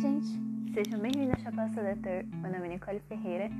[0.00, 0.40] gente!
[0.72, 2.24] Sejam bem-vindos ao Chapéu Seletor.
[2.40, 3.50] Meu nome é Nicole Ferreira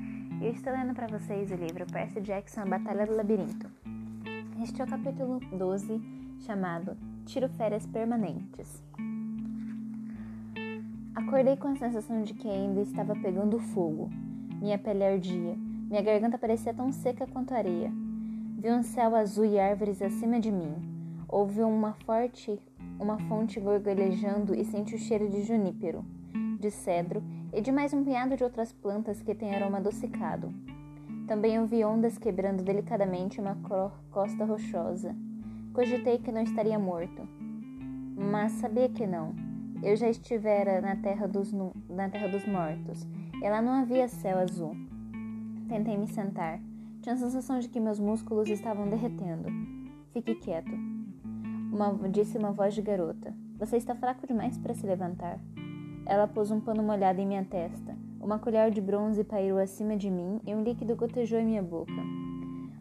[0.40, 3.70] e eu estou lendo para vocês o livro Percy Jackson A Batalha do Labirinto.
[4.62, 6.00] Este é o capítulo 12,
[6.46, 6.96] chamado
[7.26, 8.82] Tiro Férias Permanentes.
[11.14, 14.08] Acordei com a sensação de que ainda estava pegando fogo.
[14.62, 15.58] Minha pele ardia,
[15.90, 17.92] minha garganta parecia tão seca quanto areia.
[18.56, 20.72] Vi um céu azul e árvores acima de mim.
[21.28, 22.58] Houve uma forte
[22.98, 26.04] uma fonte gorgolejando e senti o cheiro de junípero
[26.60, 30.52] de cedro e de mais um punhado de outras plantas que têm aroma adocicado.
[31.26, 33.56] Também ouvi ondas quebrando delicadamente uma
[34.10, 35.16] costa rochosa.
[35.72, 37.26] Cogitei que não estaria morto,
[38.16, 39.34] mas sabia que não.
[39.82, 41.50] Eu já estivera na terra dos,
[41.88, 43.06] na terra dos mortos,
[43.42, 44.76] e lá não havia céu azul.
[45.68, 46.60] Tentei me sentar.
[47.00, 49.48] Tinha a sensação de que meus músculos estavam derretendo.
[50.12, 50.72] Fique quieto.
[51.72, 53.32] Uma, disse uma voz de garota.
[53.58, 55.38] Você está fraco demais para se levantar.
[56.10, 57.96] Ela pôs um pano molhado em minha testa.
[58.20, 61.92] Uma colher de bronze pairou acima de mim e um líquido gotejou em minha boca.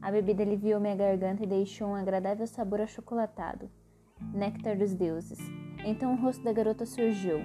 [0.02, 3.70] A bebida aliviou minha garganta e deixou um agradável sabor achocolatado.
[4.34, 5.38] Néctar dos deuses.
[5.86, 7.38] Então o rosto da garota surgiu.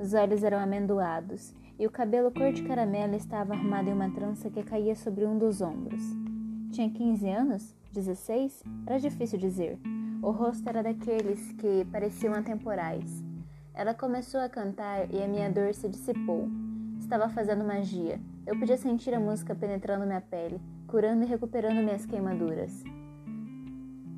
[0.00, 4.48] Os olhos eram amendoados e o cabelo cor de caramelo estava arrumado em uma trança
[4.48, 6.02] que caía sobre um dos ombros.
[6.70, 7.76] Tinha 15 anos?
[7.92, 8.64] 16?
[8.86, 9.78] Era difícil dizer.
[10.22, 13.22] O rosto era daqueles que pareciam atemporais.
[13.74, 16.48] Ela começou a cantar e a minha dor se dissipou.
[16.98, 18.20] Estava fazendo magia.
[18.46, 22.82] Eu podia sentir a música penetrando minha pele, curando e recuperando minhas queimaduras.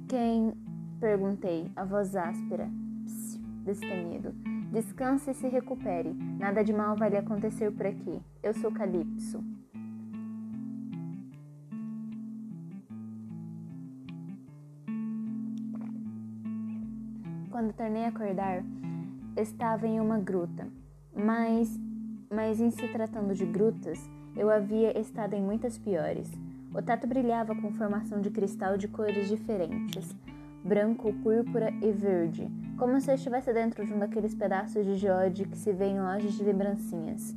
[0.08, 0.52] Quem?
[1.00, 2.68] perguntei, a voz áspera,
[3.04, 4.32] Psiu, destemido.
[4.72, 6.14] Descanse e se recupere.
[6.38, 8.20] Nada de mal vai lhe acontecer por aqui.
[8.42, 9.44] Eu sou Calypso.
[17.50, 18.64] Quando tornei a acordar,
[19.36, 20.66] estava em uma gruta,
[21.14, 21.78] mas,
[22.30, 23.98] mas em se tratando de grutas,
[24.36, 26.30] eu havia estado em muitas piores.
[26.74, 30.14] O teto brilhava com formação de cristal de cores diferentes,
[30.64, 35.44] branco, púrpura e verde, como se eu estivesse dentro de um daqueles pedaços de geode
[35.44, 37.34] que se vê em lojas de lembrancinhas.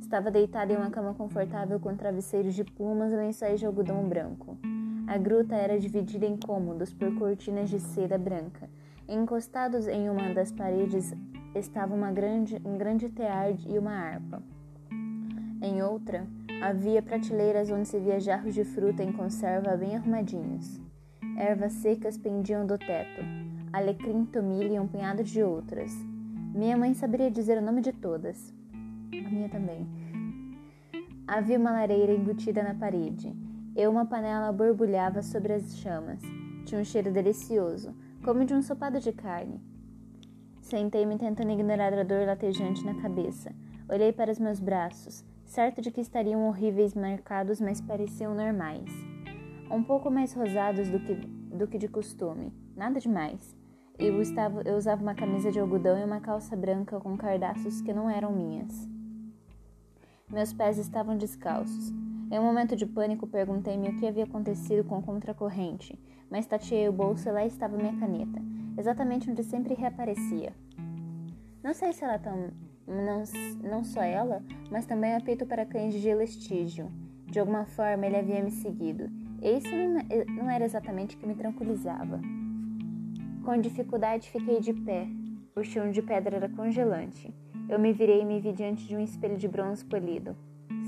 [0.00, 4.56] Estava deitada em uma cama confortável com travesseiros de plumas e lençóis de algodão branco.
[5.06, 8.70] A gruta era dividida em cômodos por cortinas de seda branca.
[9.06, 11.14] Encostados em uma das paredes
[11.54, 14.42] estava uma grande, um grande tear e uma harpa.
[15.60, 16.26] Em outra,
[16.62, 20.80] havia prateleiras onde se via jarros de fruta em conserva bem arrumadinhos.
[21.36, 23.22] Ervas secas pendiam do teto,
[23.72, 25.92] alecrim, tomilho e um punhado de outras.
[26.54, 28.52] Minha mãe saberia dizer o nome de todas.
[29.12, 29.86] A minha também.
[31.26, 33.34] Havia uma lareira embutida na parede,
[33.76, 36.20] e uma panela borbulhava sobre as chamas.
[36.64, 37.94] Tinha um cheiro delicioso,
[38.24, 39.60] como de um sopado de carne.
[40.68, 43.54] Sentei-me tentando ignorar a dor latejante na cabeça.
[43.88, 48.90] Olhei para os meus braços, certo de que estariam horríveis marcados, mas pareciam normais.
[49.70, 52.52] Um pouco mais rosados do que, do que de costume.
[52.76, 53.56] Nada demais.
[53.98, 57.94] Eu, estava, eu usava uma camisa de algodão e uma calça branca com cardaços que
[57.94, 58.86] não eram minhas.
[60.28, 61.94] Meus pés estavam descalços.
[62.30, 65.98] Em um momento de pânico, perguntei-me o que havia acontecido com a contracorrente,
[66.30, 70.52] mas tateei o bolso e lá estava minha caneta exatamente onde sempre reaparecia.
[71.62, 72.50] Não sei se ela tão.
[72.86, 73.22] Não,
[73.62, 76.90] não só ela, mas também apito para cães de gelestígio.
[77.26, 79.10] De alguma forma ele havia me seguido.
[79.42, 82.18] E isso não, não era exatamente o que me tranquilizava.
[83.44, 85.06] Com dificuldade fiquei de pé.
[85.54, 87.34] O chão de pedra era congelante.
[87.68, 90.34] Eu me virei e me vi diante de um espelho de bronze polido.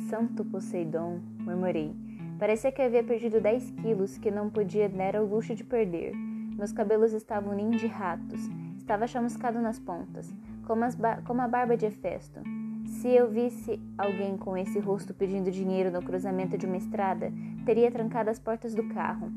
[0.09, 1.95] Santo Poseidon, murmurei.
[2.39, 6.15] Parecia que havia perdido 10 quilos que não podia dar ao luxo de perder.
[6.61, 8.39] Meus cabelos estavam ninho de ratos.
[8.77, 10.31] Estava chamuscado nas pontas,
[10.67, 10.83] como,
[11.25, 12.39] como a barba de Hefesto.
[12.85, 17.33] Se eu visse alguém com esse rosto pedindo dinheiro no cruzamento de uma estrada,
[17.65, 19.33] teria trancado as portas do carro.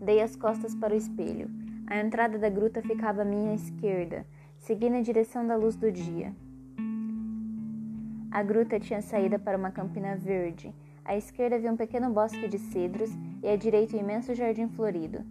[0.00, 1.48] Dei as costas para o espelho.
[1.86, 4.26] A entrada da gruta ficava à minha esquerda.
[4.58, 6.34] Segui na direção da luz do dia.
[8.32, 10.74] A gruta tinha saída para uma campina verde.
[11.04, 15.24] À esquerda havia um pequeno bosque de cedros e à direita um imenso jardim florido.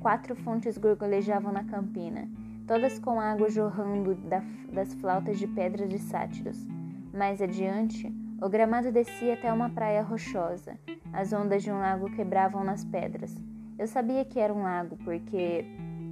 [0.00, 2.28] Quatro fontes gorgolejavam na campina,
[2.66, 6.66] todas com água jorrando da, das flautas de pedras de sátiros.
[7.12, 10.78] Mais adiante, o gramado descia até uma praia rochosa.
[11.12, 13.34] As ondas de um lago quebravam nas pedras.
[13.78, 15.64] Eu sabia que era um lago porque,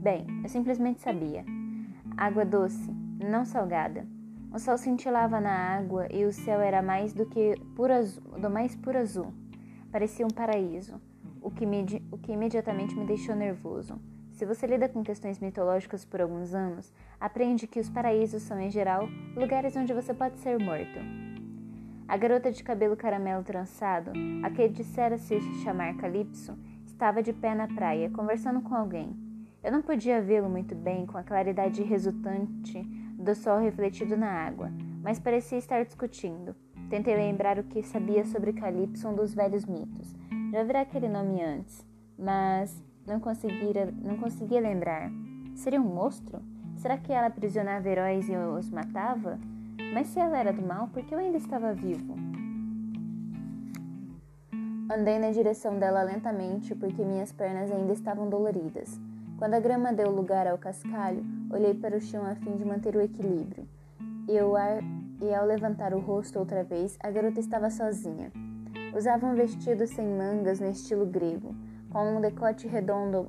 [0.02, 1.44] bem, eu simplesmente sabia.
[2.16, 2.90] Água doce,
[3.20, 4.06] não salgada.
[4.52, 8.48] O sol cintilava na água e o céu era mais do que puro azul, do
[8.48, 9.32] mais puro azul.
[9.90, 11.00] Parecia um paraíso
[11.44, 11.66] o que,
[12.10, 14.00] o que imediatamente me deixou nervoso.
[14.32, 18.70] Se você lida com questões mitológicas por alguns anos, aprende que os paraísos são, em
[18.70, 19.06] geral,
[19.36, 20.98] lugares onde você pode ser morto.
[22.08, 24.10] A garota de cabelo caramelo trançado,
[24.42, 29.14] a que dissera se chamar Calypso, estava de pé na praia, conversando com alguém.
[29.62, 32.82] Eu não podia vê-lo muito bem com a claridade resultante
[33.18, 34.70] do sol refletido na água,
[35.02, 36.56] mas parecia estar discutindo.
[36.90, 40.14] Tentei lembrar o que sabia sobre Calypso, um dos velhos mitos.
[40.54, 41.84] Já ouvi aquele nome antes,
[42.16, 45.10] mas não, conseguira, não conseguia lembrar.
[45.56, 46.40] Seria um monstro?
[46.76, 49.36] Será que ela aprisionava heróis e os matava?
[49.92, 52.14] Mas se ela era do mal, por que eu ainda estava vivo?
[54.88, 59.00] Andei na direção dela lentamente porque minhas pernas ainda estavam doloridas.
[59.36, 62.94] Quando a grama deu lugar ao cascalho, olhei para o chão a fim de manter
[62.94, 63.66] o equilíbrio.
[64.28, 64.84] E, ar...
[65.20, 68.30] e ao levantar o rosto outra vez, a garota estava sozinha.
[68.96, 71.52] Usava um vestido sem mangas no estilo grego,
[71.90, 73.28] com um decote redondo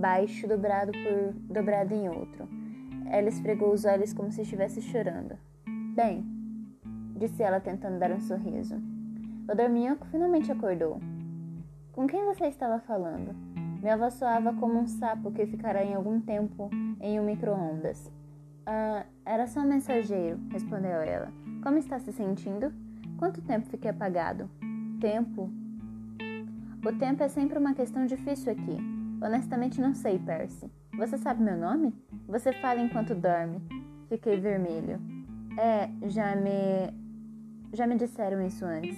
[0.00, 2.48] baixo dobrado por dobrado em outro.
[3.06, 5.38] Ela esfregou os olhos como se estivesse chorando.
[5.94, 6.26] Bem,
[7.16, 8.74] disse ela tentando dar um sorriso.
[9.48, 10.98] O dorminhoco finalmente acordou.
[11.92, 13.36] Com quem você estava falando?
[13.80, 16.68] Minha avó soava como um sapo que ficará em algum tempo
[17.00, 18.10] em um micro-ondas.
[18.66, 21.28] Ah, era só um mensageiro, respondeu ela.
[21.62, 22.72] Como está se sentindo?
[23.16, 24.50] Quanto tempo fiquei apagado?
[25.02, 25.50] Tempo?
[26.86, 28.78] O tempo é sempre uma questão difícil aqui.
[29.20, 30.70] Honestamente não sei, Percy.
[30.96, 31.92] Você sabe meu nome?
[32.28, 33.60] Você fala enquanto dorme.
[34.08, 35.00] Fiquei vermelho.
[35.58, 36.94] É, já me.
[37.72, 38.96] Já me disseram isso antes.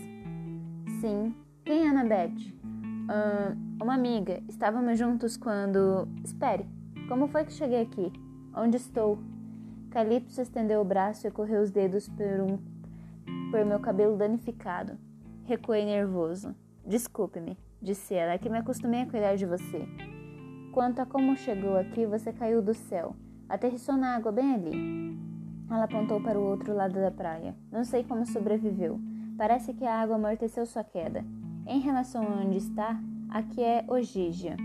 [1.01, 1.35] Sim.
[1.65, 2.53] Quem é Annabeth?
[2.55, 4.43] Uh, uma amiga.
[4.47, 6.07] Estávamos juntos quando.
[6.23, 6.67] Espere,
[7.09, 8.13] como foi que cheguei aqui?
[8.55, 9.19] Onde estou?
[9.91, 12.59] Calypso estendeu o braço e correu os dedos por, um...
[13.51, 14.99] por meu cabelo danificado.
[15.47, 16.55] Recuei nervoso.
[16.87, 19.87] Desculpe-me, disse ela, é que me acostumei a cuidar de você.
[20.73, 23.15] Quanto a como chegou aqui, você caiu do céu.
[23.47, 25.19] Aterrissou na água bem ali.
[25.71, 27.55] Ela apontou para o outro lado da praia.
[27.71, 28.99] Não sei como sobreviveu.
[29.37, 31.23] Parece que a água amorteceu sua queda.
[31.67, 32.99] Em relação a onde está,
[33.29, 34.57] aqui é Ogígia.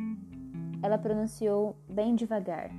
[0.81, 2.71] Ela pronunciou bem devagar.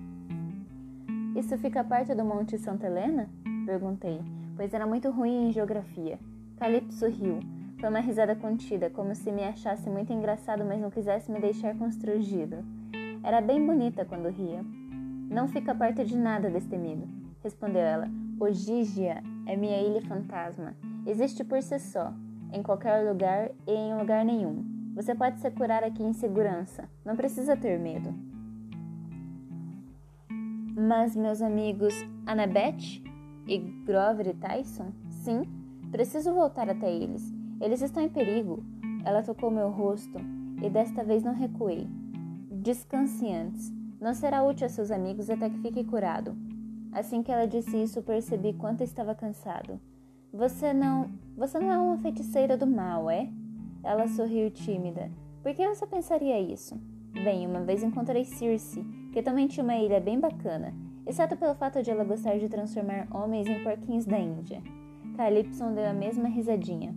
[1.36, 3.28] Isso fica perto do Monte Santa Helena?
[3.66, 4.22] Perguntei,
[4.56, 6.18] pois era muito ruim em geografia.
[6.56, 7.59] Calypso riu.
[7.80, 11.74] Foi uma risada contida, como se me achasse muito engraçado, mas não quisesse me deixar
[11.78, 12.58] constrangido.
[13.24, 14.62] Era bem bonita quando ria.
[15.30, 17.08] Não fica perto de nada destemido,
[17.42, 18.06] respondeu ela.
[18.38, 20.74] Ogígia é minha ilha fantasma.
[21.06, 22.12] Existe por si só
[22.52, 24.62] em qualquer lugar e em lugar nenhum.
[24.94, 26.86] Você pode se curar aqui em segurança.
[27.02, 28.12] Não precisa ter medo.
[30.76, 31.94] Mas meus amigos
[32.26, 33.02] Annabeth
[33.46, 34.92] e Grover e Tyson?
[35.08, 35.44] Sim,
[35.90, 37.39] preciso voltar até eles.
[37.60, 38.64] Eles estão em perigo.
[39.04, 40.18] Ela tocou meu rosto
[40.62, 41.86] e desta vez não recuei.
[42.50, 43.72] Descanse antes.
[44.00, 46.34] Não será útil a seus amigos até que fique curado.
[46.92, 49.78] Assim que ela disse isso, percebi quanto estava cansado.
[50.32, 51.10] Você não.
[51.36, 53.28] Você não é uma feiticeira do mal, é?
[53.82, 55.10] Ela sorriu tímida.
[55.42, 56.78] Por que você pensaria isso?
[57.12, 60.72] Bem, uma vez encontrei Circe, que também tinha uma ilha bem bacana,
[61.06, 64.62] exceto pelo fato de ela gostar de transformar homens em porquinhos da Índia.
[65.16, 66.94] Calypso deu a mesma risadinha.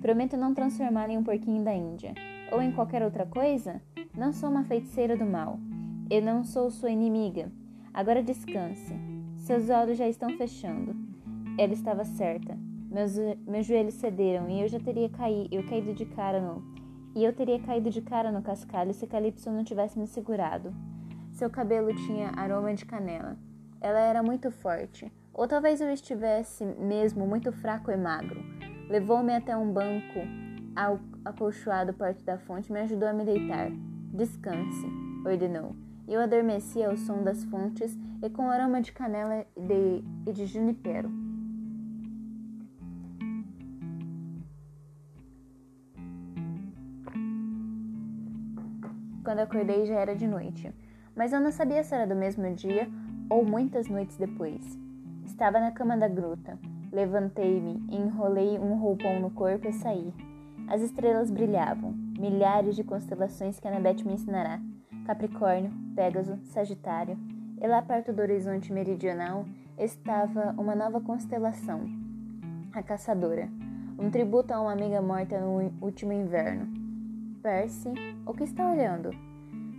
[0.00, 2.14] Prometo não transformar em um porquinho da Índia.
[2.52, 3.82] Ou em qualquer outra coisa?
[4.16, 5.58] Não sou uma feiticeira do mal.
[6.08, 7.50] Eu não sou sua inimiga.
[7.92, 8.94] Agora descanse.
[9.36, 10.94] Seus olhos já estão fechando.
[11.58, 12.56] Ela estava certa.
[12.90, 16.62] Meus, meus joelhos cederam e eu já teria caído, eu caído de cara no
[17.14, 20.72] e eu teria caído de cara no cascalho se Calypso não tivesse me segurado.
[21.32, 23.36] Seu cabelo tinha aroma de canela.
[23.80, 28.40] Ela era muito forte, ou talvez eu estivesse mesmo muito fraco e magro.
[28.88, 30.20] Levou-me até um banco
[31.24, 33.70] acolchoado perto da fonte e me ajudou a me deitar.
[34.14, 34.86] Descanse,
[35.26, 35.76] ordenou.
[36.06, 41.10] Eu adormeci ao som das fontes e com aroma de canela de, e de junipero.
[49.22, 50.72] Quando acordei já era de noite,
[51.14, 52.88] mas eu não sabia se era do mesmo dia
[53.28, 54.78] ou muitas noites depois.
[55.26, 56.58] Estava na cama da gruta.
[56.98, 60.12] Levantei-me, enrolei um roupão no corpo e saí.
[60.66, 64.60] As estrelas brilhavam, milhares de constelações que a Annabeth me ensinará.
[65.06, 67.16] Capricórnio, Pégaso, Sagitário.
[67.62, 69.46] E lá perto do horizonte meridional
[69.78, 71.82] estava uma nova constelação,
[72.72, 73.48] a Caçadora,
[73.96, 76.66] um tributo a uma amiga morta no último inverno.
[77.40, 77.92] Percy,
[78.26, 79.10] o que está olhando?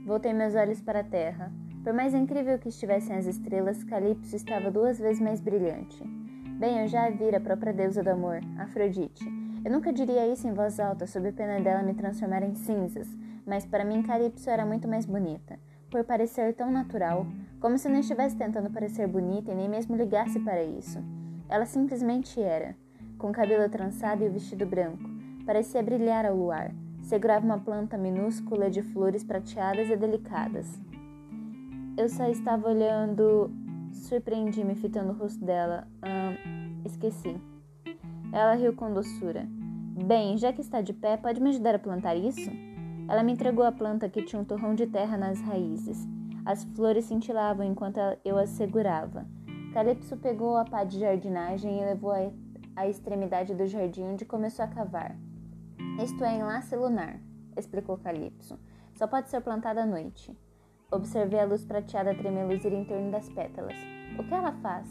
[0.06, 1.52] Voltei meus olhos para a terra.
[1.84, 6.19] Por mais incrível que estivessem as estrelas, Calypso estava duas vezes mais brilhante.
[6.60, 9.24] Bem, eu já vira a própria deusa do amor, Afrodite.
[9.64, 13.08] Eu nunca diria isso em voz alta, sob pena dela me transformar em cinzas,
[13.46, 15.58] mas para mim Calypso era muito mais bonita.
[15.90, 17.26] por parecer tão natural,
[17.62, 21.02] como se não estivesse tentando parecer bonita e nem mesmo ligasse para isso.
[21.48, 22.76] Ela simplesmente era,
[23.18, 25.10] com o cabelo trançado e o vestido branco,
[25.46, 26.72] parecia brilhar ao luar.
[27.02, 30.68] Segurava uma planta minúscula de flores prateadas e delicadas.
[31.98, 33.50] Eu só estava olhando,
[33.92, 35.88] surpreendi-me fitando o rosto dela.
[36.04, 37.36] Hum, esqueci.
[38.32, 39.48] Ela riu com doçura.
[40.06, 42.50] Bem, já que está de pé, pode me ajudar a plantar isso?
[43.08, 46.08] Ela me entregou a planta que tinha um torrão de terra nas raízes.
[46.46, 49.26] As flores cintilavam enquanto eu as segurava.
[49.74, 52.12] Calypso pegou a pá de jardinagem e levou
[52.76, 55.16] a extremidade do jardim onde começou a cavar.
[56.04, 57.20] Isto é enlace lunar,
[57.58, 58.58] explicou Calypso.
[58.94, 60.36] Só pode ser plantada à noite.
[60.92, 63.78] Observei a luz prateada tremeluzir em torno das pétalas.
[64.18, 64.88] O que ela faz?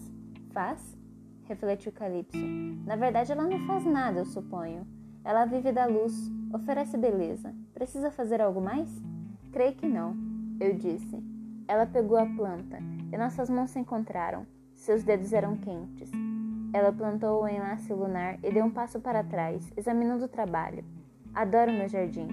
[0.52, 0.96] Faz?
[1.42, 2.38] refletiu Calypso.
[2.86, 4.86] Na verdade, ela não faz nada, eu suponho.
[5.24, 7.52] Ela vive da luz, oferece beleza.
[7.74, 8.88] Precisa fazer algo mais?
[9.50, 10.16] Creio que não,
[10.60, 11.20] eu disse.
[11.66, 12.78] Ela pegou a planta
[13.12, 14.46] e nossas mãos se encontraram.
[14.74, 16.10] Seus dedos eram quentes.
[16.72, 20.84] Ela plantou o enlace lunar e deu um passo para trás, examinando o trabalho.
[21.34, 22.28] Adoro meu jardim.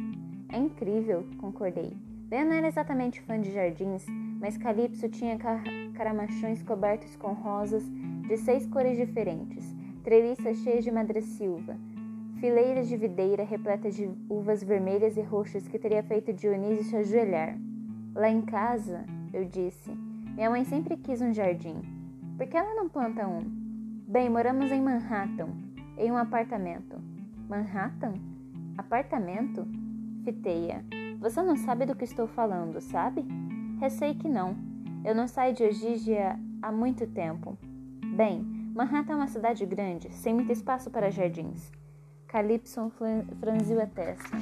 [0.49, 2.04] É incrível, concordei.
[2.27, 4.03] Ben não era exatamente fã de jardins,
[4.39, 5.63] mas Calypso tinha car
[5.93, 7.83] caramachões cobertos com rosas
[8.27, 11.77] de seis cores diferentes, treliças cheias de madressilva,
[12.39, 17.57] fileiras de videira repletas de uvas vermelhas e roxas que teria feito Dionísio se ajoelhar.
[18.15, 19.91] Lá em casa, eu disse,
[20.35, 21.79] minha mãe sempre quis um jardim.
[22.37, 23.41] Por que ela não planta um?
[24.07, 25.49] Bem, moramos em Manhattan,
[25.95, 26.97] em um apartamento.
[27.47, 28.13] Manhattan?
[28.77, 29.65] Apartamento?
[30.23, 30.83] Fiteia.
[31.25, 33.25] Você não sabe do que estou falando, sabe?
[33.79, 34.55] Receio que não.
[35.03, 37.57] Eu não saio de Ogígia há muito tempo.
[38.15, 38.43] Bem,
[38.75, 41.71] Manhattan é uma cidade grande, sem muito espaço para jardins.
[42.27, 42.91] Calypso
[43.39, 44.37] franziu a testa.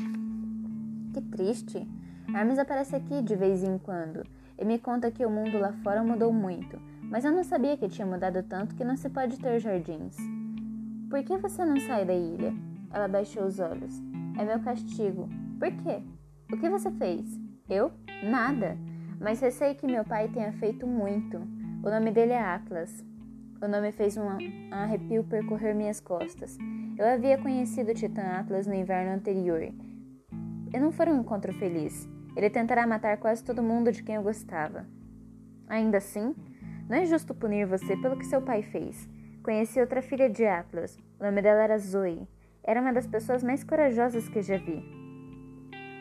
[1.14, 1.88] Que triste.
[2.36, 4.26] Hermes aparece aqui de vez em quando
[4.60, 7.88] e me conta que o mundo lá fora mudou muito, mas eu não sabia que
[7.88, 10.18] tinha mudado tanto que não se pode ter jardins.
[11.10, 12.54] Por que você não sai da ilha?
[12.92, 14.04] Ela baixou os olhos.
[14.38, 15.30] É meu castigo.
[15.58, 16.04] Por quê?
[16.54, 17.26] O que você fez?
[17.68, 17.92] Eu?
[18.24, 18.78] Nada.
[19.20, 21.38] Mas receio que meu pai tenha feito muito.
[21.84, 23.04] O nome dele é Atlas.
[23.60, 24.28] O nome fez um
[24.70, 26.56] arrepio percorrer minhas costas.
[26.96, 29.64] Eu havia conhecido o Titã Atlas no inverno anterior.
[29.64, 32.08] E não foi um encontro feliz.
[32.36, 34.86] Ele tentará matar quase todo mundo de quem eu gostava.
[35.68, 36.36] Ainda assim,
[36.88, 39.10] não é justo punir você pelo que seu pai fez.
[39.42, 41.00] Conheci outra filha de Atlas.
[41.20, 42.28] O nome dela era Zoe.
[42.64, 45.03] Era uma das pessoas mais corajosas que já vi.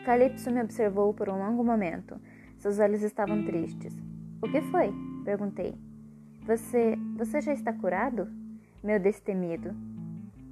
[0.03, 2.19] Calypso me observou por um longo momento.
[2.57, 3.95] Seus olhos estavam tristes.
[4.41, 4.93] O que foi?
[5.23, 5.73] perguntei.
[6.45, 6.97] Você.
[7.17, 8.27] Você já está curado?
[8.83, 9.73] Meu destemido.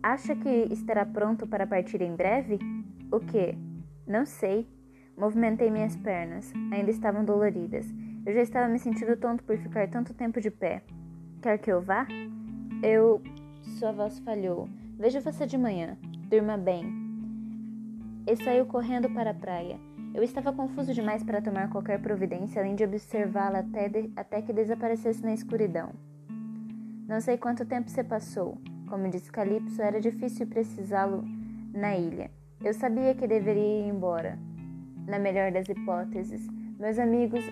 [0.02, 2.60] Acha que estará pronto para partir em breve?
[3.12, 3.58] O que?
[4.08, 4.68] Não sei.
[5.18, 6.52] Movimentei minhas pernas.
[6.72, 7.86] Ainda estavam doloridas.
[8.26, 10.82] Eu já estava me sentindo tonto por ficar tanto tempo de pé.
[11.42, 12.08] Quer que eu vá?
[12.82, 13.22] Eu.
[13.78, 14.70] Sua voz falhou.
[14.98, 15.98] Vejo você de manhã.
[16.30, 17.01] Durma bem.
[18.28, 19.80] E saiu correndo para a praia.
[20.14, 25.24] Eu estava confuso demais para tomar qualquer providência além de observá-la até, até que desaparecesse
[25.24, 25.92] na escuridão.
[27.08, 28.58] Não sei quanto tempo se passou.
[28.88, 31.24] Como disse Calypso, era difícil precisá-lo
[31.74, 32.30] na ilha.
[32.64, 34.38] Eu sabia que deveria ir embora.
[35.08, 36.48] Na melhor das hipóteses,
[36.78, 37.44] meus amigos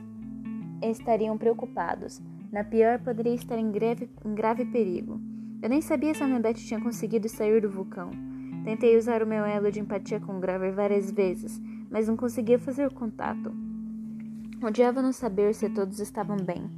[0.81, 2.21] estariam preocupados.
[2.51, 5.19] Na pior, poderia estar em grave, em grave perigo.
[5.61, 8.28] Eu nem sabia se a Annabeth tinha conseguido sair do vulcão.
[8.63, 12.91] Tentei usar o meu elo de empatia com Graver várias vezes, mas não conseguia fazer
[12.91, 13.51] contato.
[14.61, 16.69] Odiava não saber se todos estavam bem.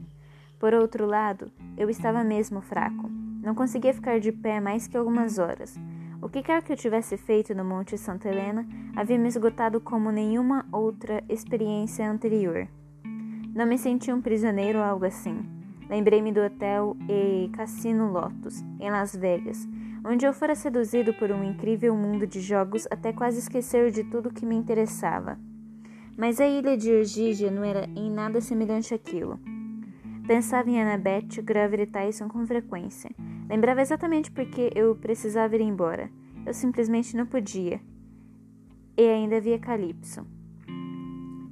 [0.59, 3.09] Por outro lado, eu estava mesmo fraco.
[3.41, 5.75] Não conseguia ficar de pé mais que algumas horas.
[6.21, 8.63] O que quer que eu tivesse feito no Monte Santa Helena
[8.95, 12.67] havia me esgotado como nenhuma outra experiência anterior.
[13.55, 15.43] Não me senti um prisioneiro ou algo assim.
[15.89, 19.67] Lembrei-me do hotel e Cassino Lotus, em Las Vegas,
[20.03, 24.33] onde eu fora seduzido por um incrível mundo de jogos até quase esquecer de tudo
[24.33, 25.39] que me interessava.
[26.17, 29.39] Mas a ilha de Orgígia não era em nada semelhante àquilo.
[30.27, 33.09] Pensava em Annabeth, Grover e Tyson com frequência.
[33.49, 36.09] Lembrava exatamente porque eu precisava ir embora.
[36.45, 37.81] Eu simplesmente não podia.
[38.97, 40.25] E ainda havia Calypso.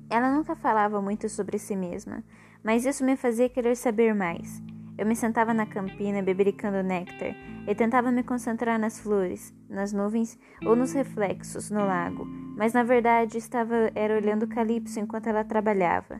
[0.09, 2.23] Ela nunca falava muito sobre si mesma,
[2.63, 4.61] mas isso me fazia querer saber mais.
[4.99, 7.33] Eu me sentava na campina bebericando néctar
[7.65, 12.25] e tentava me concentrar nas flores, nas nuvens ou nos reflexos no lago,
[12.57, 16.19] mas na verdade estava era olhando Calypso enquanto ela trabalhava.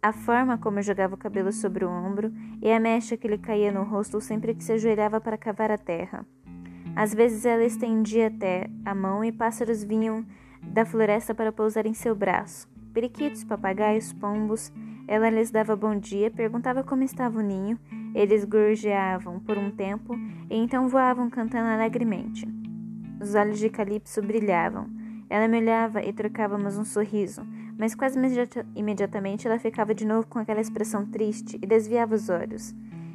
[0.00, 3.38] A forma como eu jogava o cabelo sobre o ombro e a mecha que lhe
[3.38, 6.24] caía no rosto sempre que se ajoelhava para cavar a terra.
[6.94, 10.24] Às vezes ela estendia até a mão e pássaros vinham
[10.62, 12.68] da floresta para pousar em seu braço.
[12.94, 14.72] Periquitos, papagaios, pombos.
[15.08, 17.76] Ela lhes dava bom dia, perguntava como estava o ninho.
[18.14, 20.14] Eles gorjeavam por um tempo
[20.50, 22.46] e então voavam cantando alegremente.
[23.20, 24.88] Os olhos de Calypso brilhavam.
[25.30, 27.42] Ela me olhava e trocávamos um sorriso,
[27.78, 28.18] mas quase
[28.74, 32.74] imediatamente ela ficava de novo com aquela expressão triste e desviava os olhos.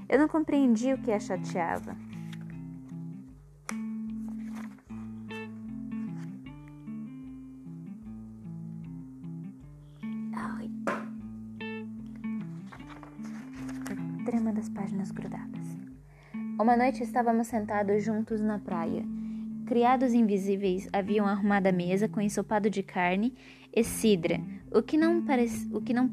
[0.09, 1.95] Eu não compreendia o que a chateava.
[16.67, 19.01] Uma noite estávamos sentados juntos na praia.
[19.65, 23.33] Criados invisíveis haviam arrumado a mesa com ensopado de carne
[23.73, 26.11] e cidra, o que não parece, o que não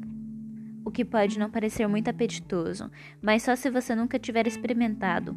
[0.85, 2.89] o que pode não parecer muito apetitoso,
[3.21, 5.35] mas só se você nunca tiver experimentado.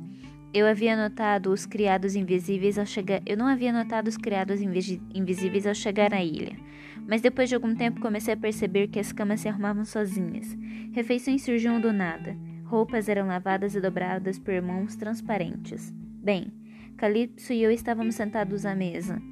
[0.54, 3.20] Eu havia notado os criados invisíveis ao chegar.
[3.26, 6.56] Eu não havia notado os criados invisíveis ao chegar à ilha,
[7.08, 10.56] mas depois de algum tempo comecei a perceber que as camas se arrumavam sozinhas.
[10.92, 12.36] Refeições surgiam do nada.
[12.68, 15.90] Roupas eram lavadas e dobradas por mãos transparentes.
[16.22, 16.52] Bem,
[16.98, 19.22] Calypso e eu estávamos sentados à mesa,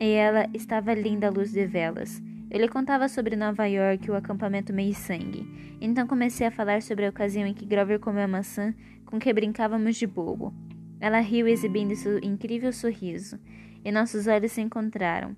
[0.00, 2.20] e ela estava linda à luz de velas.
[2.50, 5.46] Ele contava sobre Nova York e o acampamento meio-sangue.
[5.80, 8.74] Então comecei a falar sobre a ocasião em que Grover comeu a maçã
[9.06, 10.52] com que brincávamos de bobo.
[10.98, 13.38] Ela riu exibindo seu incrível sorriso,
[13.84, 15.36] e nossos olhos se encontraram.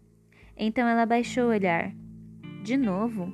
[0.56, 1.92] Então ela baixou o olhar.
[2.64, 3.30] De novo?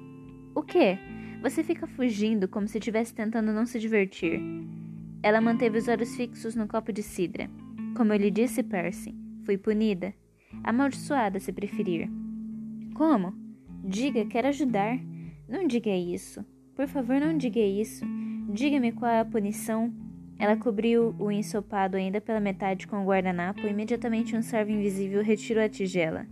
[0.56, 0.98] O quê?
[1.42, 4.40] Você fica fugindo como se estivesse tentando não se divertir.
[5.20, 7.50] Ela manteve os olhos fixos no copo de cidra.
[7.96, 9.12] Como eu lhe disse, Percy,
[9.44, 10.14] fui punida.
[10.62, 12.08] Amaldiçoada, se preferir.
[12.94, 13.34] Como?
[13.84, 14.96] Diga, quero ajudar.
[15.48, 16.46] Não diga isso.
[16.76, 18.04] Por favor, não diga isso.
[18.48, 19.92] Diga-me qual é a punição.
[20.38, 25.20] Ela cobriu o ensopado ainda pela metade com o guardanapo e imediatamente um servo invisível
[25.24, 26.24] retirou a tigela.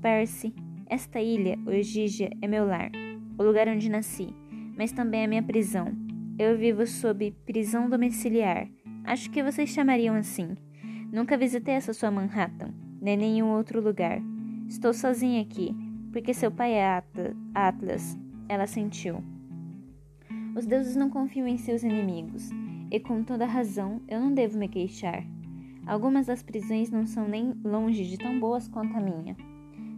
[0.00, 0.54] Percy,
[0.86, 2.90] esta ilha, Ogígia, é meu lar,
[3.38, 4.34] o lugar onde nasci,
[4.76, 5.92] mas também é minha prisão.
[6.38, 8.68] Eu vivo sob prisão domiciliar.
[9.04, 10.56] Acho que vocês chamariam assim.
[11.12, 14.20] Nunca visitei essa sua Manhattan, nem nenhum outro lugar.
[14.68, 15.74] Estou sozinha aqui,
[16.12, 17.02] porque seu pai é
[17.54, 18.18] Atlas.
[18.48, 19.22] Ela sentiu.
[20.56, 22.50] Os deuses não confiam em seus inimigos,
[22.90, 25.24] e com toda razão eu não devo me queixar.
[25.86, 29.36] Algumas das prisões não são nem longe de tão boas quanto a minha.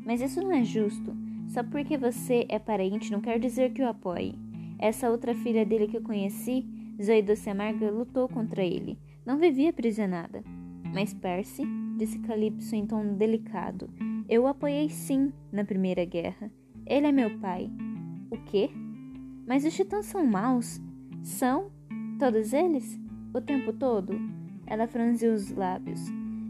[0.05, 1.17] Mas isso não é justo.
[1.51, 4.37] Só porque você é parente não quer dizer que o apoie.
[4.79, 6.65] Essa outra filha dele que eu conheci,
[7.03, 8.97] Zoe Doce Amarga, lutou contra ele.
[9.27, 10.45] Não vivia aprisionada.
[10.95, 11.65] Mas Percy,
[11.97, 13.91] disse Calypso em tom delicado,
[14.29, 16.53] eu o apoiei sim na Primeira Guerra.
[16.87, 17.69] Ele é meu pai.
[18.31, 18.71] O quê?
[19.45, 20.81] Mas os titãs são maus?
[21.21, 21.73] São?
[22.17, 22.99] Todos eles?
[23.35, 24.15] O tempo todo?
[24.67, 26.01] Ela franziu os lábios.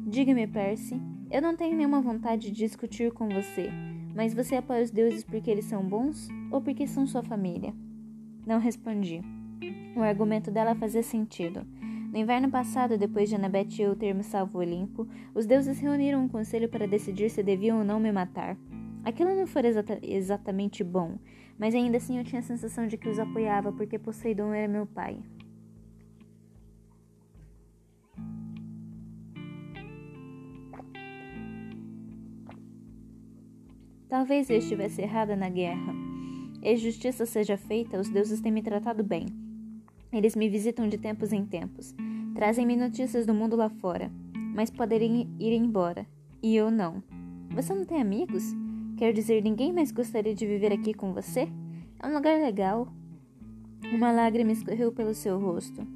[0.06, 3.70] Diga-me, Percy, eu não tenho nenhuma vontade de discutir com você,
[4.14, 7.74] mas você apoia os deuses porque eles são bons ou porque são sua família?
[8.46, 9.22] Não respondi.
[9.96, 11.66] O argumento dela fazia sentido.
[12.12, 16.24] No inverno passado, depois de Annabeth e eu termos salvo o Olimpo, os deuses reuniram
[16.24, 18.56] um conselho para decidir se deviam ou não me matar.
[19.04, 21.18] Aquilo não foi exata exatamente bom,
[21.56, 24.86] mas ainda assim eu tinha a sensação de que os apoiava porque Poseidon era meu
[24.86, 25.18] pai.
[34.10, 35.94] Talvez eu estivesse errada na guerra.
[36.60, 39.26] E justiça seja feita, os deuses têm me tratado bem.
[40.12, 41.94] Eles me visitam de tempos em tempos,
[42.34, 44.10] trazem-me notícias do mundo lá fora,
[44.52, 46.04] mas podem ir embora,
[46.42, 47.00] e eu não.
[47.54, 48.42] Você não tem amigos?
[48.96, 51.48] Quer dizer, ninguém mais gostaria de viver aqui com você?
[52.02, 52.88] É um lugar legal.
[53.92, 55.86] Uma lágrima escorreu pelo seu rosto.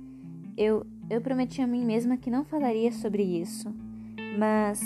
[0.56, 3.74] Eu, eu prometi a mim mesma que não falaria sobre isso,
[4.38, 4.80] mas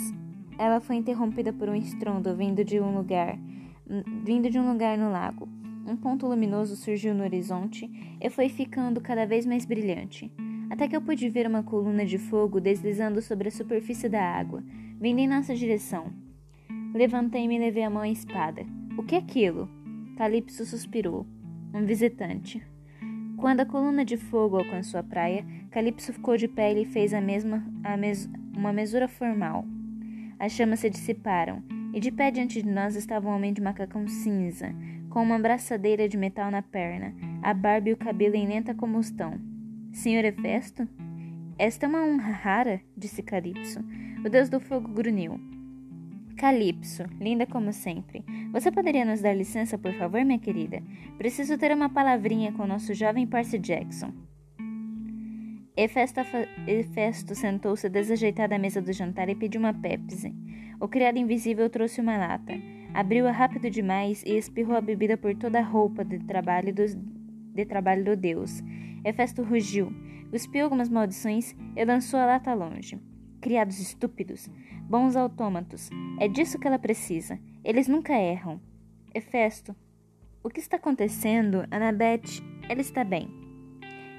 [0.59, 3.39] ela foi interrompida por um estrondo vindo de um lugar,
[4.25, 5.47] vindo de um lugar no lago.
[5.87, 7.89] Um ponto luminoso surgiu no horizonte
[8.21, 10.29] e foi ficando cada vez mais brilhante,
[10.69, 14.61] até que eu pude ver uma coluna de fogo deslizando sobre a superfície da água,
[14.99, 16.11] vindo em nossa direção.
[16.93, 18.65] Levantei-me e levei a mão à espada.
[18.97, 19.69] O que é aquilo?
[20.17, 21.25] Calypso suspirou.
[21.73, 22.61] Um visitante.
[23.37, 27.21] Quando a coluna de fogo alcançou a praia, Calypso ficou de pé e fez a
[27.21, 29.65] mesma, a mes, uma mesura formal.
[30.39, 31.61] As chamas se dissiparam,
[31.93, 34.73] e de pé diante de nós estava um homem de macacão cinza,
[35.09, 39.39] com uma braçadeira de metal na perna, a barba e o cabelo em lenta combustão.
[39.91, 40.87] Senhor Hefesto?
[41.57, 43.79] Esta é uma honra rara, disse Calypso.
[44.23, 45.39] O deus do fogo grunhiu.
[46.37, 48.23] Calypso, linda como sempre.
[48.53, 50.81] Você poderia nos dar licença, por favor, minha querida?
[51.17, 54.13] Preciso ter uma palavrinha com nosso jovem Percy Jackson.
[55.81, 60.35] Hefesto sentou-se desajeitado à mesa do jantar e pediu uma Pepsi.
[60.77, 62.51] O criado invisível trouxe uma lata.
[62.93, 68.03] abriu-a rápido demais e espirrou a bebida por toda a roupa de trabalho, de trabalho
[68.03, 68.61] do deus.
[69.05, 69.93] Hefesto rugiu,
[70.29, 72.99] cuspiu algumas maldições e lançou a lata longe.
[73.39, 74.49] Criados estúpidos,
[74.81, 75.89] bons autômatos,
[76.19, 77.39] é disso que ela precisa.
[77.63, 78.59] Eles nunca erram.
[79.15, 79.73] Hefesto,
[80.43, 81.65] o que está acontecendo?
[81.71, 83.38] Annabeth, ela está bem.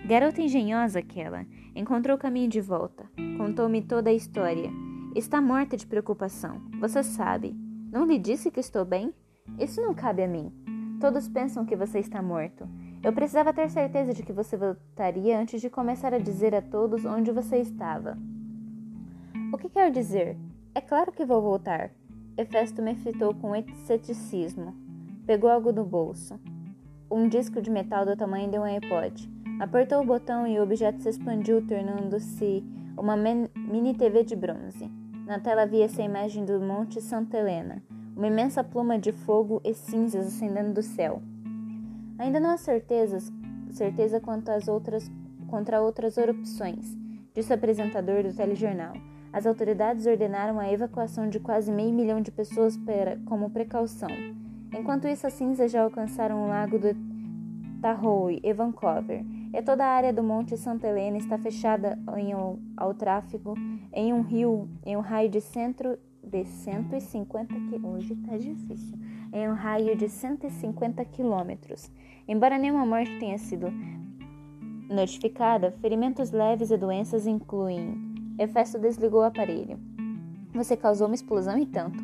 [0.06, 3.04] Garota engenhosa aquela, encontrou o caminho de volta.
[3.36, 4.70] Contou-me toda a história.
[5.14, 6.60] Está morta de preocupação.
[6.80, 7.54] Você sabe.
[7.92, 9.12] Não lhe disse que estou bem?
[9.58, 10.52] Isso não cabe a mim.
[11.00, 12.68] Todos pensam que você está morto.
[13.02, 17.04] Eu precisava ter certeza de que você voltaria antes de começar a dizer a todos
[17.04, 18.18] onde você estava.
[19.52, 20.36] O que quer dizer?
[20.74, 21.90] É claro que vou voltar.
[22.36, 23.52] Hefesto me fitou com
[23.86, 24.74] ceticismo.
[25.26, 26.38] Pegou algo do bolso.
[27.10, 29.39] Um disco de metal do tamanho de um iPod.
[29.61, 32.64] Apertou o botão e o objeto se expandiu, tornando-se
[32.96, 34.90] uma mini TV de bronze.
[35.27, 37.83] Na tela via-se a imagem do Monte Santa Helena,
[38.16, 41.20] uma imensa pluma de fogo e cinzas ascendendo do céu.
[42.18, 43.31] Ainda não há certezas,
[43.70, 45.12] certeza quanto às outras,
[45.46, 46.96] contra outras erupções,
[47.35, 48.94] disse o apresentador do telejornal.
[49.31, 54.09] As autoridades ordenaram a evacuação de quase meio milhão de pessoas para, como precaução.
[54.73, 56.96] Enquanto isso, as cinzas já alcançaram o lago de
[57.83, 61.98] Tahoe e Vancouver, e toda a área do Monte Santa Helena está fechada
[62.76, 63.54] ao, tráfego
[63.92, 68.98] em um rio em um raio de centro de 150 que hoje está difícil
[69.32, 71.90] em um raio de 150 quilômetros.
[72.26, 73.72] Embora nenhuma morte tenha sido
[74.88, 78.10] notificada, ferimentos leves e doenças incluem.
[78.38, 79.78] Hefesto desligou o aparelho.
[80.52, 82.02] Você causou uma explosão e tanto.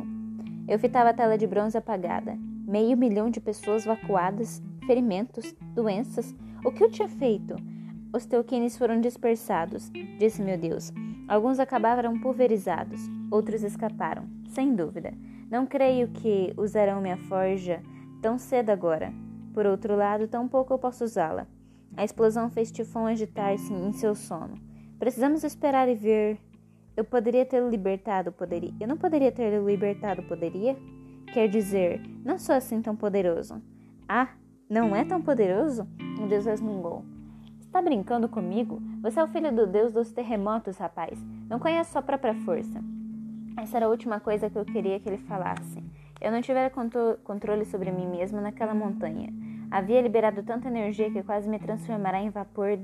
[0.69, 2.37] Eu fitava a tela de bronze apagada.
[2.67, 6.35] Meio milhão de pessoas vacuadas, ferimentos, doenças.
[6.67, 7.55] O que eu tinha feito?
[8.13, 10.93] Os teuquines foram dispersados, disse meu Deus.
[11.29, 13.01] Alguns acabaram pulverizados,
[13.31, 15.15] outros escaparam, sem dúvida.
[15.49, 17.81] Não creio que usarão minha forja
[18.21, 19.13] tão cedo agora.
[19.55, 21.47] Por outro lado, tão pouco eu posso usá-la.
[21.97, 24.59] A explosão fez Tifon agitar-se em seu sono.
[24.99, 26.37] Precisamos esperar e ver.
[26.97, 28.75] Eu poderia ter libertado, poderia.
[28.81, 30.77] Eu não poderia ter libertado, poderia?
[31.33, 33.63] Quer dizer, não sou assim tão poderoso.
[34.09, 34.31] Ah,
[34.69, 35.87] não é tão poderoso?
[36.23, 37.05] O Deus resmungou.
[37.61, 38.81] Está brincando comigo?
[39.03, 41.23] Você é o filho do deus dos terremotos, rapaz.
[41.49, 42.83] Não conhece sua própria força.
[43.57, 45.83] Essa era a última coisa que eu queria que ele falasse.
[46.21, 46.73] Eu não tivera
[47.23, 49.31] controle sobre mim mesmo naquela montanha.
[49.71, 52.79] Havia liberado tanta energia que quase me transformará em vapor,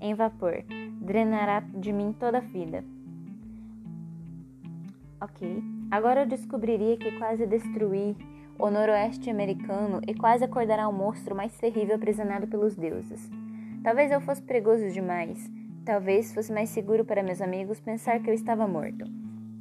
[0.00, 0.64] em vapor.
[1.00, 2.84] Drenará de mim toda a vida.
[5.20, 5.62] Ok.
[5.90, 8.16] Agora eu descobriria que quase destruí
[8.60, 13.30] o noroeste americano e quase acordará o monstro mais terrível aprisionado pelos deuses.
[13.82, 15.50] Talvez eu fosse perigoso demais.
[15.84, 19.04] Talvez fosse mais seguro para meus amigos pensar que eu estava morto.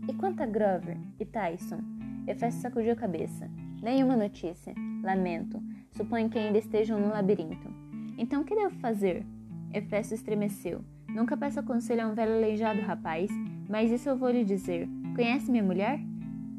[0.07, 1.79] E quanto a Grover e Tyson?
[2.27, 3.49] Hefesto sacudiu a cabeça.
[3.81, 4.73] Nenhuma notícia.
[5.01, 5.61] Lamento.
[5.91, 7.73] Suponho que ainda estejam no labirinto.
[8.17, 9.25] Então o que devo fazer?
[9.73, 10.83] Hefesto estremeceu.
[11.07, 13.31] Nunca peça conselho a um velho aleijado rapaz,
[13.67, 14.87] mas isso eu vou lhe dizer.
[15.15, 15.99] Conhece minha mulher?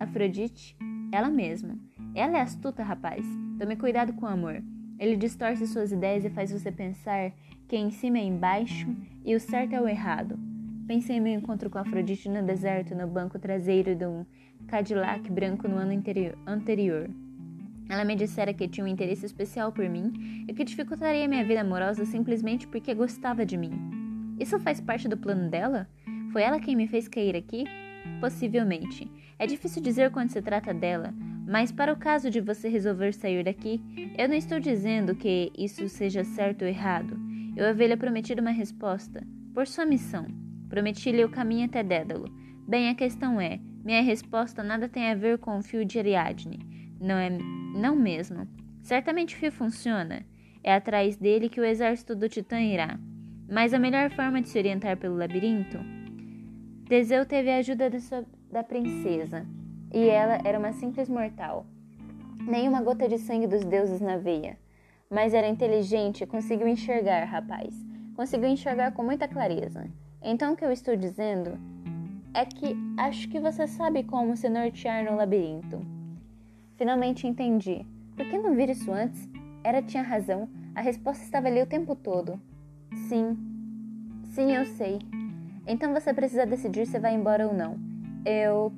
[0.01, 0.77] Afrodite?
[1.13, 1.79] Ela mesma.
[2.15, 3.25] Ela é astuta, rapaz.
[3.59, 4.63] Tome cuidado com o amor.
[4.99, 7.33] Ele distorce suas ideias e faz você pensar
[7.69, 8.87] que em cima é embaixo
[9.25, 10.39] e o certo é o errado.
[10.89, 14.27] Pensei em meu encontro com Afrodite no deserto, no banco traseiro de um
[14.67, 15.93] Cadillac branco no ano
[16.47, 17.09] anterior.
[17.89, 21.61] Ela me dissera que tinha um interesse especial por mim e que dificultaria minha vida
[21.61, 23.73] amorosa simplesmente porque gostava de mim.
[24.39, 25.89] Isso faz parte do plano dela?
[26.33, 27.65] Foi ela quem me fez cair aqui?
[28.21, 29.11] Possivelmente.
[29.39, 31.15] É difícil dizer quando se trata dela,
[31.47, 33.81] mas para o caso de você resolver sair daqui,
[34.17, 37.19] eu não estou dizendo que isso seja certo ou errado.
[37.57, 40.27] Eu havia-lhe prometido uma resposta, por sua missão.
[40.69, 42.31] Prometi-lhe o caminho até Dédalo.
[42.69, 46.61] Bem, a questão é, minha resposta nada tem a ver com o fio de Ariadne.
[47.01, 47.31] Não é,
[47.75, 48.47] não mesmo.
[48.83, 50.25] Certamente o fio funciona.
[50.63, 52.99] É atrás dele que o exército do Titã irá.
[53.51, 55.79] Mas a melhor forma de se orientar pelo labirinto?
[56.89, 59.47] Teseu teve a ajuda sua, da princesa,
[59.93, 61.67] e ela era uma simples mortal.
[62.47, 64.59] Nenhuma gota de sangue dos deuses na veia.
[65.11, 67.75] Mas era inteligente e conseguiu enxergar, rapaz.
[68.15, 69.85] Conseguiu enxergar com muita clareza.
[70.23, 71.59] Então o que eu estou dizendo
[72.33, 75.85] é que acho que você sabe como se nortear no labirinto.
[76.77, 77.85] Finalmente entendi.
[78.17, 79.29] Por que não vir isso antes?
[79.65, 80.49] Era tinha razão.
[80.75, 82.41] A resposta estava ali o tempo todo.
[83.09, 83.37] Sim.
[84.31, 84.99] Sim, eu sei.
[85.67, 87.79] Então você precisa decidir se vai embora ou não.
[88.25, 88.73] Eu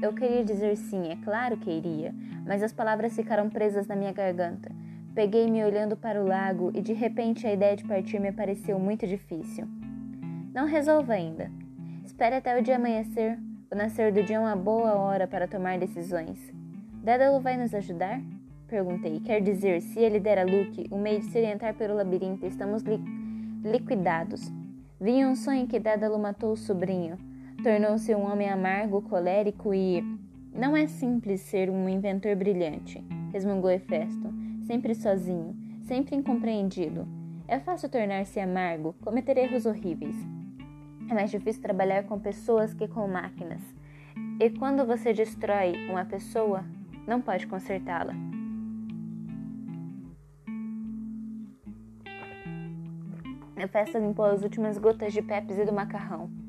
[0.00, 2.14] eu queria dizer sim, é claro que iria,
[2.46, 4.70] mas as palavras ficaram presas na minha garganta.
[5.14, 9.06] Peguei-me olhando para o lago e de repente a ideia de partir me pareceu muito
[9.06, 9.68] difícil.
[10.54, 11.50] Não resolva ainda.
[12.04, 13.38] Espere até o dia amanhecer.
[13.70, 16.38] O nascer do dia é uma boa hora para tomar decisões.
[17.02, 18.20] Dédalo vai nos ajudar?
[18.66, 19.20] Perguntei.
[19.20, 22.82] Quer dizer, se ele der a Luke o meio de se orientar pelo labirinto, estamos
[22.82, 22.98] li
[23.62, 24.50] liquidados.
[25.00, 27.16] Vi um sonho que Dédalo matou o sobrinho.
[27.62, 30.02] Tornou-se um homem amargo, colérico e.
[30.52, 34.34] Não é simples ser um inventor brilhante, resmungou Hefesto,
[34.66, 37.06] sempre sozinho, sempre incompreendido.
[37.46, 40.16] É fácil tornar-se amargo, cometer erros horríveis.
[41.08, 43.62] É mais difícil trabalhar com pessoas que com máquinas.
[44.40, 46.64] E quando você destrói uma pessoa,
[47.06, 48.14] não pode consertá-la.
[53.56, 56.41] A festa limpou as últimas gotas de Pepsi do macarrão.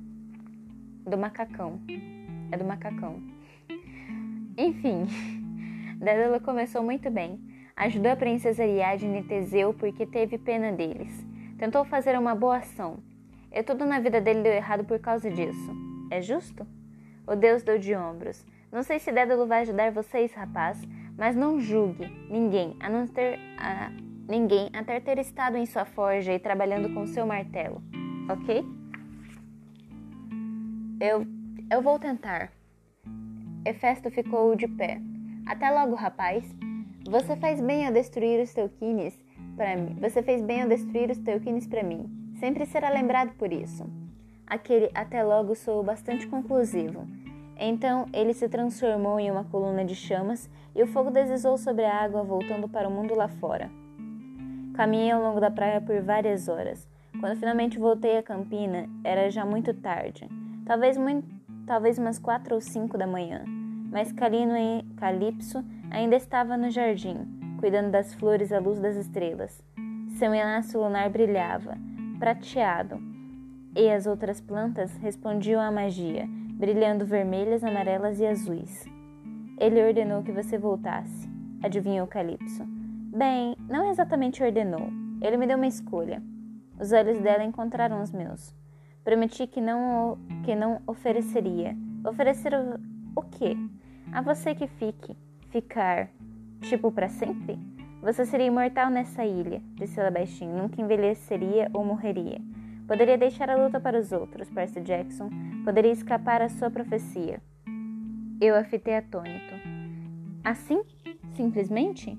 [1.06, 1.82] Do macacão.
[2.52, 3.22] É do macacão.
[4.58, 5.08] Enfim,
[6.00, 7.40] Dédalo começou muito bem.
[7.76, 11.26] Ajudou a princesa Ariadne e Teseu porque teve pena deles.
[11.58, 13.00] Tentou fazer uma boa ação.
[13.52, 15.72] E tudo na vida dele deu errado por causa disso.
[16.12, 16.66] É justo?
[17.26, 18.46] O Deus deu de ombros.
[18.72, 20.82] Não sei se Dédalo vai ajudar vocês, rapaz,
[21.18, 23.92] mas não julgue ninguém a não ter a,
[24.28, 27.82] ninguém até ter estado em sua forja e trabalhando com seu martelo,
[28.30, 28.83] ok?
[31.06, 31.28] Eu,
[31.70, 32.50] eu vou tentar.
[33.66, 35.02] Hefesto ficou de pé.
[35.46, 36.50] Até logo, rapaz.
[37.06, 39.14] Você faz bem ao destruir os teuquines
[39.58, 39.98] para mim.
[40.00, 42.10] Você fez bem ao destruir os teuquines para mim.
[42.40, 43.86] Sempre será lembrado por isso.
[44.48, 47.06] Aquele até logo soou bastante conclusivo.
[47.58, 52.02] Então ele se transformou em uma coluna de chamas e o fogo deslizou sobre a
[52.02, 53.70] água, voltando para o mundo lá fora.
[54.74, 56.88] Caminhei ao longo da praia por várias horas.
[57.20, 60.30] Quando finalmente voltei à campina, era já muito tarde,
[60.66, 61.28] talvez, muito,
[61.66, 63.44] talvez umas quatro ou cinco da manhã.
[63.92, 67.28] Mas Calino e Calipso ainda estava no jardim,
[67.60, 69.64] cuidando das flores à luz das estrelas.
[70.18, 71.78] Seu enlaço lunar brilhava,
[72.20, 73.00] prateado,
[73.76, 78.86] e as outras plantas respondiam à magia, brilhando vermelhas, amarelas e azuis.
[79.58, 81.30] Ele ordenou que você voltasse,
[81.62, 82.64] adivinhou Calipso.
[83.16, 84.90] Bem, não exatamente ordenou.
[85.22, 86.22] Ele me deu uma escolha.
[86.80, 88.54] Os olhos dela encontraram os meus.
[89.04, 91.76] Prometi que não que não ofereceria.
[92.06, 92.80] Oferecer o,
[93.20, 93.56] o quê?
[94.12, 95.16] A você que fique,
[95.50, 96.10] ficar,
[96.62, 97.60] tipo para sempre?
[98.02, 100.58] Você seria imortal nessa ilha, disse ela baixinho.
[100.58, 102.42] Nunca envelheceria ou morreria.
[102.88, 105.30] Poderia deixar a luta para os outros, Percy Jackson.
[105.64, 107.42] Poderia escapar à sua profecia.
[108.42, 109.56] Eu a fitei atônito.
[110.44, 110.84] Assim?
[111.34, 112.18] Simplesmente?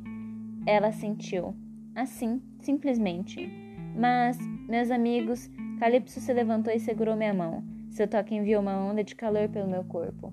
[0.67, 1.55] Ela sentiu.
[1.95, 3.47] Assim, simplesmente.
[3.95, 7.65] Mas, meus amigos, Calypso se levantou e segurou minha mão.
[7.91, 10.33] Seu toque enviou uma onda de calor pelo meu corpo.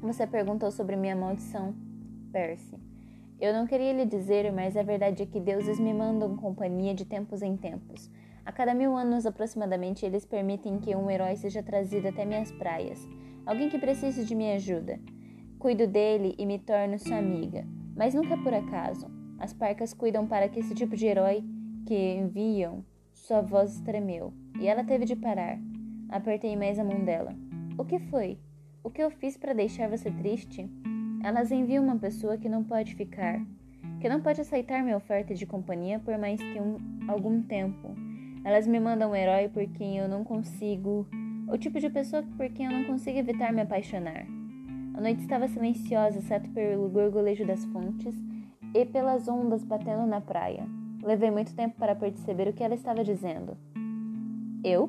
[0.00, 1.74] Você perguntou sobre minha maldição,
[2.32, 2.76] Percy.
[3.40, 7.04] Eu não queria lhe dizer, mas a verdade é que deuses me mandam companhia de
[7.04, 8.10] tempos em tempos.
[8.46, 13.06] A cada mil anos aproximadamente, eles permitem que um herói seja trazido até minhas praias.
[13.44, 15.00] Alguém que precise de minha ajuda.
[15.58, 19.10] Cuido dele e me torno sua amiga, mas nunca por acaso.
[19.38, 21.42] As parcas cuidam para que esse tipo de herói
[21.86, 22.84] que enviam,
[23.26, 25.58] sua voz tremeu, e ela teve de parar.
[26.10, 27.34] Apertei mais a mão dela.
[27.78, 28.38] O que foi?
[28.82, 30.68] O que eu fiz para deixar você triste?
[31.22, 33.40] Elas enviam uma pessoa que não pode ficar,
[33.98, 36.76] que não pode aceitar minha oferta de companhia por mais que um,
[37.08, 37.94] algum tempo.
[38.44, 41.08] Elas me mandam um herói por quem eu não consigo,
[41.48, 44.26] o tipo de pessoa por quem eu não consigo evitar me apaixonar.
[44.92, 48.14] A noite estava silenciosa, exceto pelo gorgolejo das fontes
[48.74, 50.83] e pelas ondas batendo na praia.
[51.04, 53.58] Levei muito tempo para perceber o que ela estava dizendo.
[54.64, 54.88] Eu?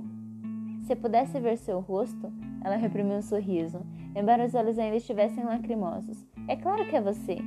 [0.84, 2.32] Se pudesse ver seu rosto,
[2.64, 3.82] ela reprimiu um sorriso,
[4.16, 6.26] embora os olhos ainda estivessem lacrimosos.
[6.48, 7.38] É claro que é você.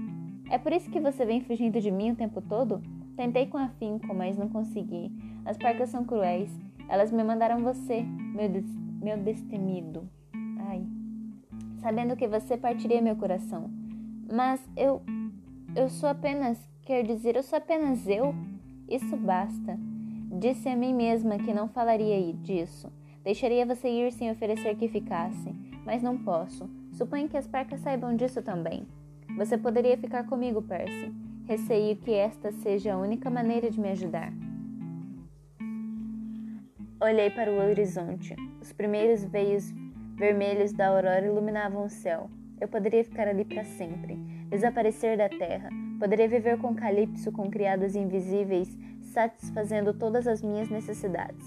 [0.50, 2.82] É por isso que você vem fugindo de mim o tempo todo?
[3.16, 5.10] Tentei com afinco, mas não consegui.
[5.46, 6.50] As parcas são cruéis.
[6.90, 8.66] Elas me mandaram você, meu, des
[9.00, 10.06] meu destemido.
[10.68, 10.84] Ai.
[11.78, 13.70] Sabendo que você partiria meu coração.
[14.30, 15.00] Mas eu.
[15.74, 16.58] Eu sou apenas.
[16.82, 18.34] Quer dizer, eu sou apenas eu?
[18.88, 19.78] Isso basta.
[20.40, 22.90] Disse a mim mesma que não falaria disso.
[23.22, 25.54] Deixaria você ir sem oferecer que ficasse.
[25.84, 26.68] Mas não posso.
[26.92, 28.86] Suponho que as parcas saibam disso também.
[29.36, 31.12] Você poderia ficar comigo, Percy.
[31.46, 34.32] Receio que esta seja a única maneira de me ajudar.
[37.00, 38.34] Olhei para o horizonte.
[38.60, 39.72] Os primeiros veios
[40.16, 42.28] vermelhos da aurora iluminavam o céu.
[42.60, 44.16] Eu poderia ficar ali para sempre,
[44.50, 45.70] desaparecer da terra.
[45.98, 48.68] Poderia viver com Calypso, com criadas invisíveis,
[49.02, 51.44] satisfazendo todas as minhas necessidades.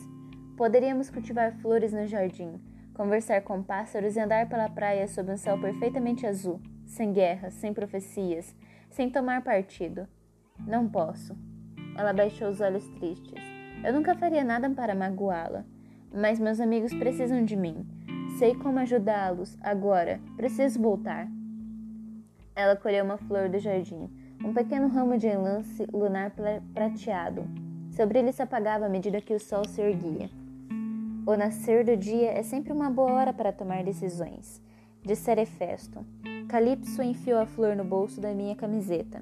[0.58, 2.60] Poderíamos cultivar flores no jardim,
[2.94, 7.74] conversar com pássaros e andar pela praia sob um céu perfeitamente azul, sem guerras, sem
[7.74, 8.54] profecias,
[8.90, 10.08] sem tomar partido.
[10.68, 11.36] Não posso.
[11.98, 13.42] Ela baixou os olhos tristes.
[13.84, 15.66] Eu nunca faria nada para magoá-la,
[16.14, 17.88] mas meus amigos precisam de mim.
[18.38, 19.58] Sei como ajudá-los.
[19.62, 21.28] Agora, preciso voltar.
[22.56, 24.10] Ela colheu uma flor do jardim,
[24.44, 26.32] um pequeno ramo de lance lunar
[26.74, 27.44] prateado.
[27.92, 30.30] Seu brilho se apagava à medida que o sol se erguia.
[31.26, 34.60] O nascer do dia é sempre uma boa hora para tomar decisões,
[35.04, 36.04] disse Erefesto.
[36.48, 39.22] Calypso enfiou a flor no bolso da minha camiseta.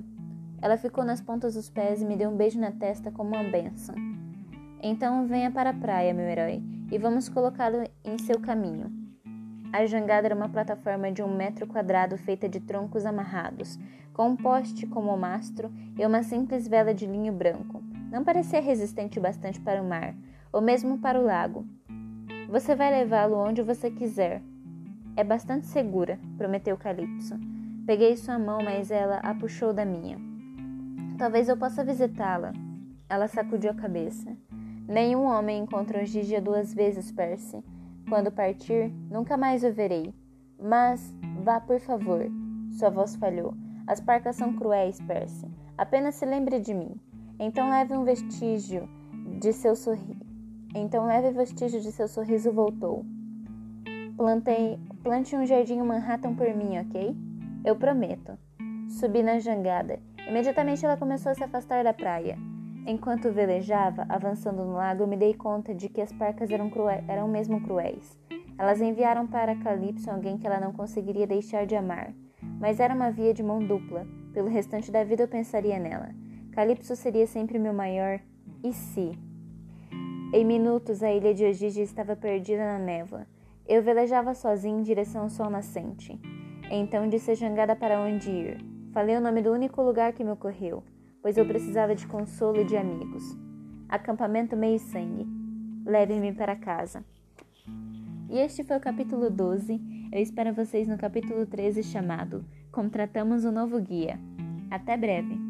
[0.62, 3.44] Ela ficou nas pontas dos pés e me deu um beijo na testa como uma
[3.44, 3.96] benção.
[4.82, 8.99] Então venha para a praia, meu herói, e vamos colocá-lo em seu caminho.
[9.72, 13.78] A jangada era uma plataforma de um metro quadrado feita de troncos amarrados,
[14.14, 17.84] com um poste como mastro e uma simples vela de linho branco.
[18.12, 20.16] Não parecia resistente bastante para o mar,
[20.52, 21.68] ou mesmo para o lago.
[22.50, 24.42] Você vai levá-lo onde você quiser.
[25.16, 27.36] É bastante segura, prometeu Calypso.
[27.86, 30.18] Peguei sua mão, mas ela a puxou da minha.
[31.20, 32.54] Talvez eu possa visitá-la.
[33.08, 34.36] Ela sacudiu a cabeça.
[34.88, 37.64] Nenhum homem encontra o Gigia duas vezes, Percy.
[38.10, 40.12] Quando partir, nunca mais o verei.
[40.60, 42.26] Mas vá, por favor.
[42.72, 43.54] Sua voz falhou.
[43.86, 45.48] As parcas são cruéis, Percy.
[45.78, 47.00] Apenas se lembre de mim.
[47.40, 48.90] Então leve um vestígio
[49.40, 50.26] de seu sorriso.
[50.76, 53.06] Então leve vestígio de seu sorriso voltou.
[54.18, 57.16] Plantei, plante um jardim Manhattan por mim, ok?
[57.64, 58.38] Eu prometo.
[58.90, 60.00] Subi na jangada.
[60.28, 62.38] Imediatamente ela começou a se afastar da praia.
[62.86, 66.72] Enquanto velejava, avançando no lago, me dei conta de que as parcas eram,
[67.08, 68.18] eram mesmo cruéis.
[68.58, 72.14] Elas enviaram para Calypso alguém que ela não conseguiria deixar de amar.
[72.60, 74.08] Mas era uma via de mão dupla.
[74.34, 76.10] Pelo restante da vida eu pensaria nela.
[76.52, 78.20] Calypso seria sempre meu maior
[78.64, 79.18] e se.
[80.34, 83.26] Em minutos a ilha de Ogigi estava perdida na névoa.
[83.68, 86.20] Eu velejava sozinho em direção ao sol nascente.
[86.72, 88.58] Então disse a jangada para onde ir.
[88.92, 90.84] Falei o nome do único lugar que me ocorreu
[91.22, 93.24] pois eu precisava de consolo e de amigos.
[93.88, 95.28] Acampamento Meio Sangue.
[95.86, 97.04] Leve-me para casa.
[98.30, 100.10] E este foi o capítulo 12.
[100.12, 104.20] Eu espero vocês no capítulo 13 chamado Contratamos um novo guia.
[104.70, 105.49] Até breve!